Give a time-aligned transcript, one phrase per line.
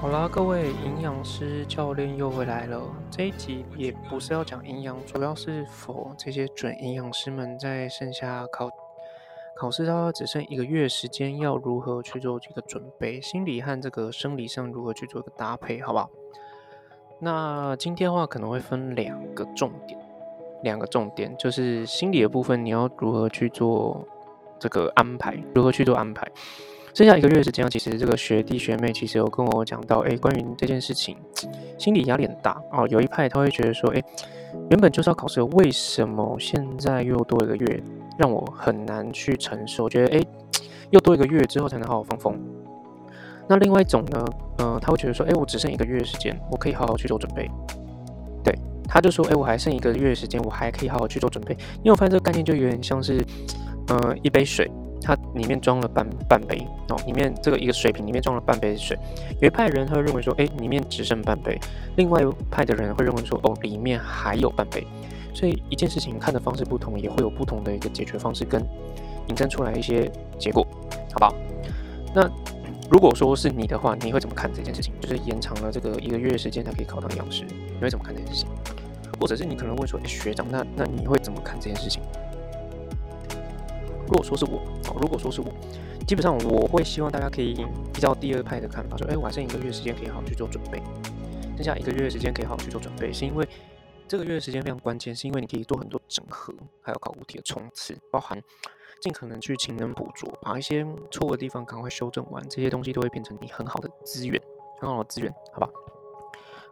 [0.00, 2.80] 好啦，各位营养师教练又回来了。
[3.10, 8.70] 这一集也不是要讲营养，主要是否这些准营养师们在剩下考
[9.54, 16.08] 考试到只剩一个月时间，要如何去做这个准备，心理和这个生理上如何去做一个搭配，好不好？
[17.18, 20.00] 那今天的话可能会分两个重点，
[20.62, 24.08] 两个重点就是心理的部分，你要如何去做
[24.58, 26.26] 这个安排，如何去做安排。
[26.92, 31.16] 剩下一个月时间，其实这个学弟学妹其实有跟我讲到，哎，关于这件事情，
[31.78, 32.86] 心理压力很大哦。
[32.88, 34.02] 有一派他会觉得说，哎，
[34.70, 37.82] 原本就是要考试，为什么现在又多一个月，
[38.18, 39.88] 让我很难去承受？
[39.88, 40.22] 觉得，哎，
[40.90, 42.36] 又多一个月之后才能好好放风。
[43.48, 44.24] 那另外一种呢，
[44.58, 47.48] 呃，他会觉得说，哎，我只剩一个月时间，我可以好好去做准备。
[48.42, 48.52] 对，
[48.88, 51.54] 他就说，哎，我还剩一个月时间，我还可以好好去做准备。
[51.78, 53.24] 因为我发现这个概念就有点像是，
[53.88, 54.68] 呃，一杯水。
[55.02, 58.96] 它里面装了半半杯哦，里面这个一个水瓶里面装了半杯水。
[59.40, 61.58] 有一派人他会认为说，哎，里面只剩半杯；
[61.96, 64.86] 另外一派的人会认为说，哦，里面还有半杯。
[65.32, 68.60] 所以一件事情看的方式不同，也会有不同的一个解决方式跟
[69.28, 70.66] 引申出来一些结果，
[71.12, 71.34] 好不好？
[72.14, 72.28] 那
[72.90, 74.92] 如果说是你的话，你会怎么看这件事情？
[75.00, 78.48] 就是延长了这个一个月时间才可以考到营养师，你会怎么看这件事情？
[79.20, 82.02] 或者是你可能问说，学长，那那你会怎么看这件事情？
[84.06, 84.60] 如果说是我，
[84.98, 85.48] 如果说是我，
[86.06, 90.82] 基本上我会希望大家可以比较第二派的看法，说，哎，我还剩一个月时间可以好好去做准备，
[91.56, 93.46] 剩下一个月时间可以好好去做准备，是因为
[94.08, 98.42] 这个月的时间非常关键，是因为你可以做很多整合，还有考古题的冲刺，包含
[99.00, 104.40] 尽可能去勤能补拙，把一些错的地方赶快修正完，这些东西都会变成你很好的资源，
[104.80, 105.68] 很好的资源，好吧？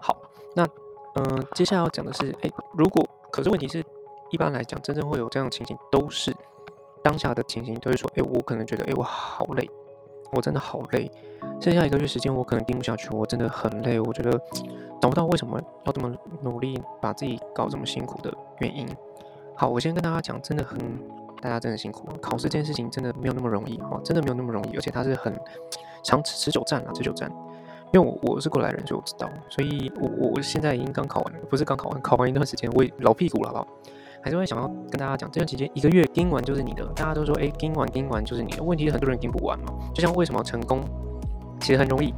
[0.00, 0.20] 好，
[0.54, 0.66] 那
[1.14, 3.84] 嗯，接下来要讲的是，哎，如果可是问题是，
[4.30, 6.34] 一般来讲，真正会有这样的情形，都是。
[7.08, 9.66] 当下的情形都是说，哎，我可能觉得，哎，我好累，
[10.30, 11.10] 我真的好累，
[11.58, 14.38] 剩下一个月时间，我可能盯不下去，我真的很累，我觉得
[15.00, 18.86] 找不到为什么要这么努力，把自己搞这么辛苦的原因。
[19.56, 20.78] 好，我先跟大家讲，真的很，
[21.40, 25.34] 大家真的辛苦，考试这件事情真的没有那么容易，哈，真的没有那么容易，而且它是很
[26.02, 27.32] 长持持久战啊，持久战。
[27.94, 33.68] 因为我我是过来人，所以我知道，所以我我我现在已经刚考完，不是刚考完，考完一段时间，我也老屁股了，好不好？
[34.22, 36.84] 还是会想要跟大家讲，这段期间一个月盯完就是你的。
[36.94, 38.62] 大家都说，哎，盯完盯完就是你的。
[38.62, 39.72] 问题是很多人盯不完嘛。
[39.94, 40.80] 就像为什么成功
[41.60, 42.12] 其实很容易，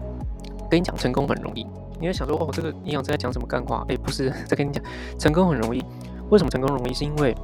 [0.71, 1.67] 跟你讲成功很容易。
[2.01, 3.85] 你会想说，哦，这个营养师在讲什么干话？
[3.89, 4.83] 哎，不是在跟你讲
[5.19, 5.85] 成功很容易。
[6.31, 6.95] 为什么成功容易？
[6.95, 7.37] 是因为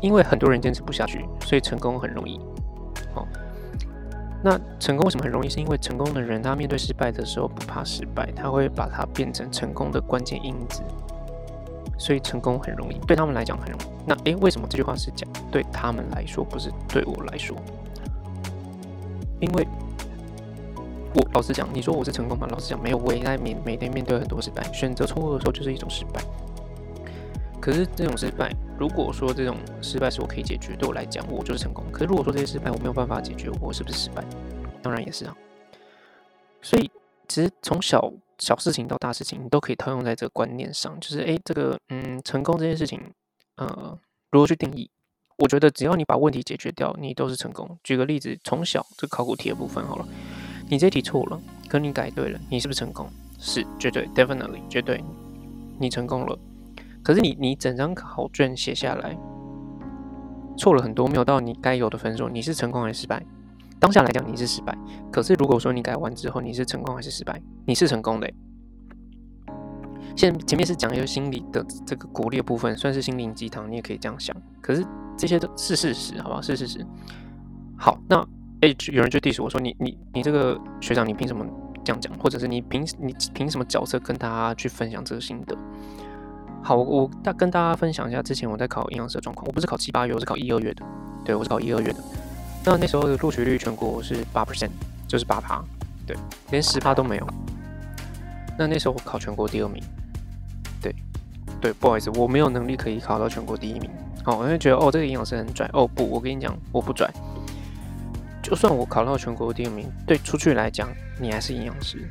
[0.00, 2.40] 因为很多人坚持不下去，所以成功很容易。
[3.14, 3.24] 哦，
[4.42, 5.48] 那成功为什么很容易？
[5.48, 10.82] 是因为成功的人他面对失败的时候不怕失败，他会把它变成成功的关键因子。
[11.96, 13.84] 所以成功很容易，对他们来讲很容易。
[14.06, 17.56] 那诶，为什么这句话是讲对他们来说，不是对我来说？
[19.40, 19.66] 因为
[21.14, 22.46] 我老实讲，你说我是成功吗？
[22.50, 22.98] 老实讲，没有。
[22.98, 26.20] 我也在每每天面对很多失败，选择错误的时候就是一种失败。
[27.60, 31.84] 可是这种失败，如果说这种失败是我可以解决，对我来讲，我就是成功。
[31.92, 34.24] 可是如果说这些失败我没有办法解决，我是不是失败？
[34.82, 35.36] 当然也是啊。
[36.60, 36.90] 所以
[37.28, 38.12] 其实从小。
[38.44, 43.00] 小事情到大事情，你都可以套用在这个观念上，就是诶，这个嗯，成功这件事情，
[43.56, 43.98] 呃，
[44.30, 44.90] 如何去定义？
[45.38, 47.78] 我觉得只要你把问题解决掉，你都是成功。
[47.82, 50.06] 举个例子，从小这考古题的部分好了，
[50.68, 53.08] 你这题错了，可你改对了，你是不是成功？
[53.38, 55.02] 是，绝对，definitely，绝对，
[55.80, 56.38] 你成功了。
[57.02, 59.16] 可是你你整张考卷写下来，
[60.58, 63.24] 错了很多，没有到你该有的分数，你是成功还是失败？
[63.84, 64.74] 当下来讲你是失败，
[65.12, 67.38] 可是如果说你改完之后你是成功还是失败？
[67.66, 68.26] 你是成功的。
[70.16, 74.34] 现前面是讲一个心理的这个鼓励的部分，算是心灵鸡汤，你也可以这样想。
[74.62, 74.82] 可是
[75.18, 76.40] 这些都是事实，好不好？
[76.40, 76.82] 是事实。
[77.76, 78.26] 好，那
[78.62, 81.44] 诶，有人就 diss 我说你你你这个学长，你凭什么
[81.84, 82.10] 这样讲？
[82.14, 85.54] 或者是你凭你凭什么角色跟大家去分享这个心得？
[86.62, 89.46] 好，我大跟大家分享一下之前我在考营养师的状况。
[89.46, 90.86] 我不是考七八月，我是考一二月的。
[91.22, 92.02] 对，我是考一二月的。
[92.64, 94.70] 那那时候的录取率全国是八 percent，
[95.06, 95.62] 就是八趴，
[96.06, 96.16] 对，
[96.50, 97.26] 连十趴都没有。
[98.58, 99.82] 那那时候我考全国第二名，
[100.80, 100.94] 对，
[101.60, 103.90] 对，不好意思，我没有能力可以考到全国第一名。
[104.24, 105.68] 好，我就觉得哦，这个营养师很拽。
[105.74, 107.06] 哦不，我跟你讲，我不拽。
[108.42, 110.88] 就算我考到全国第二名，对出去来讲，
[111.20, 112.08] 你还是营养师。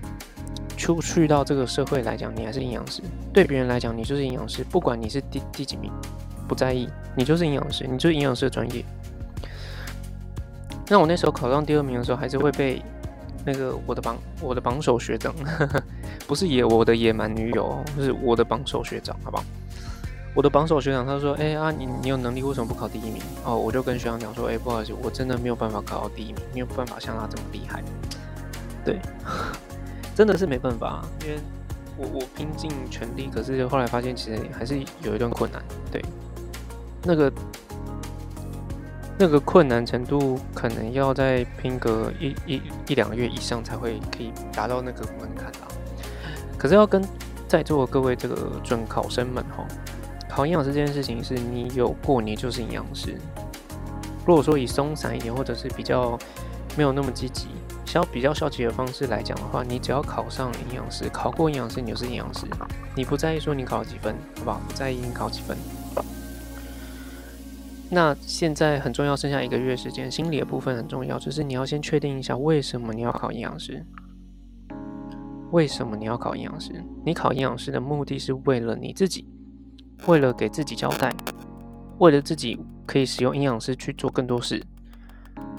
[0.77, 3.01] 出去到这个社会来讲，你还是营养师。
[3.33, 5.91] 对别人来讲，你就是营养师，不管你是第第几名，
[6.47, 8.85] 不在意，你就是营养师，你就是营养师的专业。
[10.87, 12.81] 那我那时候考上第二名的时候，还是会被
[13.45, 15.33] 那个我的榜我的榜首学长，
[16.27, 19.43] 不是野我的野蛮女友，是我的榜首学长，好不好？
[20.35, 27.83] 我的榜首学长他说：“哎啊，你你有能力，为什么不考第一名？”哦，我就跟学长讲说：“哎，不好意思，我真的没有办法考到第一名，没有办法像他这么厉害。”
[28.83, 28.99] 对，
[30.15, 31.37] 真的是没办法，因为
[31.97, 35.61] 我我拼尽全力，可是后来发现其实还是有一段困难。
[35.91, 36.03] 对，
[37.03, 37.31] 那个
[39.17, 45.67] 那个困难程度，可能要再拼个一一一两个月以上才会可以达到那个门槛啊。
[46.57, 47.03] 可是要跟
[47.47, 49.65] 在座的各位这个准考生们哈，
[50.29, 53.15] 考营养师这件事情是你有过，你就是营养师。
[54.25, 56.17] 如果说以松散一点，或者是比较
[56.75, 57.47] 没有那么积极。
[57.85, 62.47] 消比较消极的方式来讲的话，你只要考上营养师，考过营养师，你就是营养师。
[62.95, 64.59] 你不在意说你考了几分，好不好？
[64.67, 65.55] 不在意你考几分。
[67.89, 73.85] 那现在很重要，剩下一个月时间，心理的部分很重要，就是你要先确定一下为什么你要考营养师。
[75.51, 76.83] 为什么你要考营养师？
[77.05, 79.27] 你考营养师的目的是为了你自己，
[80.07, 81.13] 为了给自己交代，
[81.99, 84.63] 为了自己可以使用营养师去做更多事。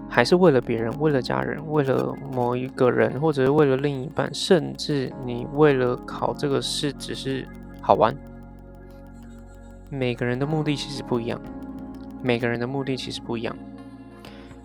[0.09, 7.47] 还是为了别人，为了家人，为了某一个人，或者是为了另一半，甚至你为了考这个试只是
[7.81, 8.17] 好玩。
[9.91, 11.41] 每个人的目的其实不一样，
[12.25, 13.55] 每个人的目的其实不一样。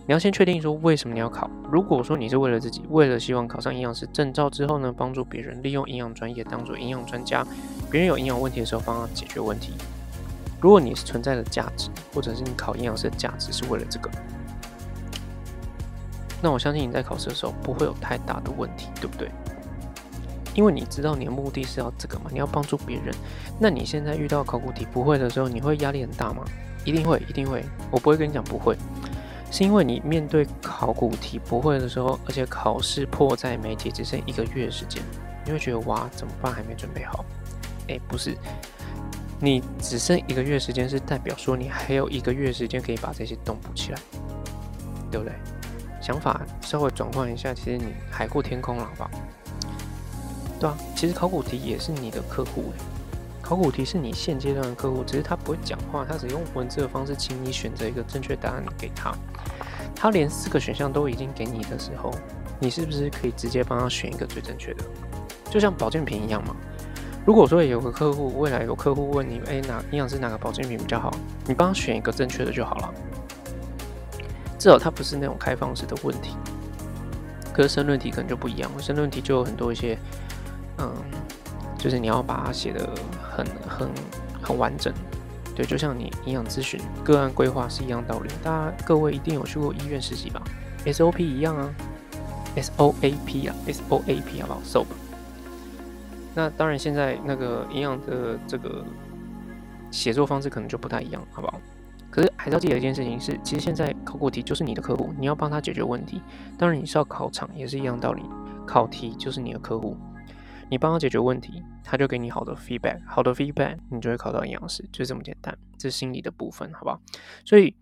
[0.07, 1.51] 你要先确定说为什么你要考。
[1.69, 7.45] 如果说你是为了自己，为了希望考上营养师证照之后呢，帮助别人利用营养专业当做营养专家，
[7.91, 9.73] 别人有营养问题的时候帮他解决问题。
[10.61, 14.09] 如果你是存在的价值，或者是你考营养师的价值是为了这个。
[16.41, 19.29] 那我相信你在考试的时候不会有太大的问题，对不对？
[20.55, 23.13] 因为你知道你的目的是要这个嘛，你要帮助别人。
[23.59, 26.43] 那你现在遇到考古题不会的时候，你会压力很大吗？
[26.89, 27.63] 一定会，一定会。
[27.91, 28.75] 我不会跟你讲不会，
[29.51, 35.03] 是因为你面对考古题不会的时候，而且考试迫在眉睫，只剩一个月时间，
[35.45, 36.51] 你会觉得哇，怎么办？
[36.51, 37.23] 还没准备好？
[37.87, 38.35] 哎，不是，
[39.39, 43.99] 你只剩一个月时间，是代表说你还有一个月时间可以把这些洞补起来，
[45.11, 45.31] 对不对？
[46.01, 49.11] 想法稍微转换一下，其实你海阔天空了，好不好？
[50.59, 52.83] 对啊，其实考古题也是你的客户诶，
[53.49, 59.11] 考古题是你现阶段的客户，只是他不会讲话，他只用文字的方式，请你选择一个正确答案给他。
[59.95, 62.13] 他连四个选项都已经给你的时候，
[62.59, 64.83] 你是不是可以直接帮他选一个最正确的？
[65.49, 66.55] 就像保健品一样嘛。
[67.25, 71.11] 如果说有个客户，未来有客户问你，哎，哪营养师哪个保健品比较好？
[71.47, 72.93] 你帮他选一个正确的就好了。
[74.59, 76.35] 至少它不是那种开放式的问题，
[77.51, 78.69] 可是申论题可能就不一样。
[78.77, 79.97] 申论题就有很多一些，
[80.77, 80.93] 嗯，
[81.79, 82.87] 就是你要把它写的
[83.19, 83.89] 很很
[84.41, 84.93] 很完整，
[85.55, 88.29] 对，就像你营养咨询个案规划是一样道理。
[88.43, 90.41] 大家各位一定有去过医院实习吧
[90.85, 91.73] ？SOP 一样啊
[92.55, 94.85] ，SOAP 啊，SOAP 好不好？SOP。
[96.35, 98.83] 那当然，现在那个营养的这个
[99.89, 101.59] 写作方式可能就不太一样，好不好？
[102.11, 106.21] 可是还是要记得一件事情是，其实现在考古题就是你的客户，你要帮他解决问题。
[106.57, 108.23] 当然你是要考场也是一样道理，
[108.65, 109.97] 考题就是你的客户，
[110.69, 115.57] 你帮他解决问题，他就给你好的 feedback，好的 feedback 你就会考到营养师，就这么简单。
[115.77, 117.01] 这是心理的部分，好不好？
[117.43, 117.75] 所以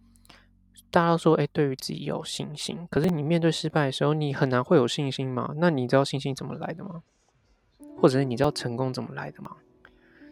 [0.90, 2.88] 大家说，哎，对于自己有信心。
[2.90, 5.54] 可是你面对失败的时候，你很难会有信心吗？
[5.58, 7.04] 那你知道信心怎么来的吗？
[7.98, 9.58] 或者是你知道成功怎么来的吗？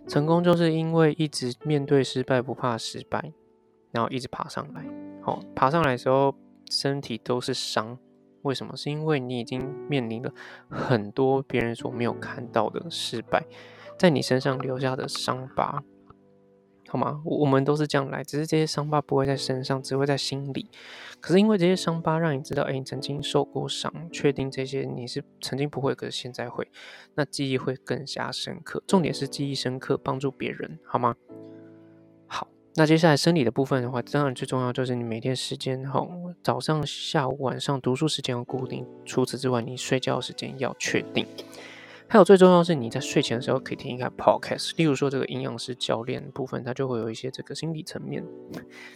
[0.07, 3.33] 成功就是因为一直面对失败，不怕失败。
[3.91, 4.85] 然后一直爬上来，
[5.21, 6.35] 好，爬上来的时候
[6.69, 7.97] 身体都是伤，
[8.45, 8.77] 为什么？
[8.77, 10.31] 是因为你已经面临了
[10.69, 13.43] 很多别人所没有看到的失败，
[13.97, 15.83] 在你身上留下的伤疤，
[16.87, 17.21] 好吗？
[17.25, 20.69] 我们都是这样来，只是这些伤疤不会在身上，只会在心里。
[21.19, 26.69] 可是因为这些伤疤让你知道，哎，你曾经受过伤，确定这些你是曾经不会，可是现在会，
[27.15, 28.83] 那记忆会更加深刻。
[28.85, 31.15] 重点是记忆深刻，帮助别人，好吗？
[32.77, 36.05] 那接下来生理的部分的话，当然最重要就是你每天时间哈，
[36.43, 38.85] 早上、下午、晚上读书时间要固定。
[39.05, 41.25] 除此之外，你睡觉时间要确定。
[42.07, 48.21] 还有最重要是你在睡前的时候可以听一下 podcast，例如说这个营养师教练部分，它就会有一些这个心理层面。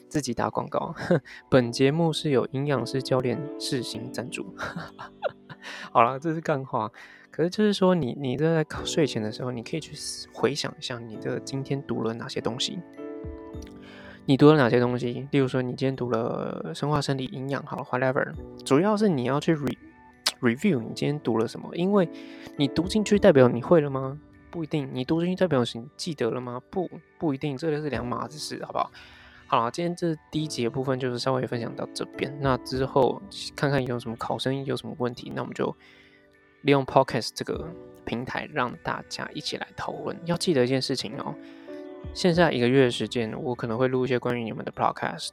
[0.09, 0.93] 自己打广告，
[1.49, 4.53] 本节目是有营养师教练试行赞助。
[5.93, 6.91] 好了，这是干话。
[7.31, 9.93] 可是就是说，你你在睡前的时候，你可以去
[10.33, 12.79] 回想一下你的今天读了哪些东西。
[14.29, 15.27] 你读了哪些东西？
[15.31, 18.31] 例如说，你今天读了生化、生理、营养，好，whatever。
[18.63, 19.75] 主要是你要去 re
[20.39, 22.07] review 你今天读了什么，因为
[22.55, 24.19] 你读进去代表你会了吗？
[24.51, 24.87] 不一定。
[24.93, 26.61] 你读进去代表你记得了吗？
[26.69, 27.57] 不，不一定。
[27.57, 28.91] 这个是两码子事，好不好？
[29.47, 32.31] 好了，今天这第一节部分就是稍微分享到这边。
[32.39, 33.19] 那之后
[33.55, 35.75] 看看有什么考生有什么问题，那我们就
[36.61, 37.67] 利用 podcast 这个
[38.05, 40.15] 平台让大家一起来讨论。
[40.25, 41.33] 要记得一件事情哦。
[42.13, 45.29] 剩下一个月的时间，我可能会录一些关于你们的 podcast，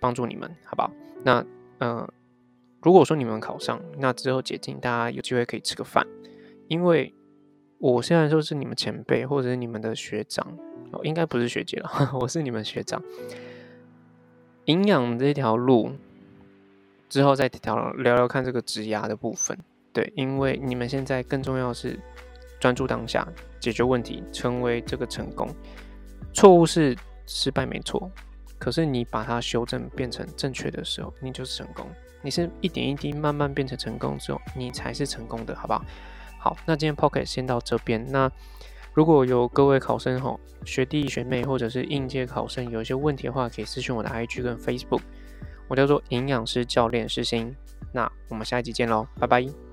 [0.00, 0.90] 帮助你们，好不好？
[1.24, 1.44] 那，
[1.78, 2.08] 嗯，
[2.82, 6.06] 如果说你们考上，那之后解禁，大家有机会可以吃个饭，
[6.68, 7.14] 因为
[7.78, 10.46] 我虽然说是你们前辈或者是你们的学长，
[10.92, 13.02] 哦，应该不是学姐了， 我是你们学长。
[14.66, 15.90] 营养这条路
[17.08, 19.58] 之后再聊聊聊看这个植牙的部分。
[19.92, 21.98] 对，因为你们现在更重要是
[22.60, 23.26] 专注当下，
[23.60, 25.48] 解决问题，成为这个成功。
[26.32, 26.96] 错误是
[27.26, 28.10] 失败没错，
[28.58, 31.86] 可是你把它修正变成正确的时候，你就是成功。
[32.22, 35.84] 你是一点一滴慢慢变成成功之后，你才是成功的，好不好？
[36.38, 38.04] 好，那今天 Pocket 先到这边。
[38.10, 38.30] 那
[38.94, 45.00] 如果有各位考生吼，学弟学妹或者是应届考生有一些问题的话，可以私信我的 IG 跟 Facebook，
[45.68, 47.54] 我叫做营养师教练世新。
[47.92, 49.71] 那我们下一集见喽，拜拜。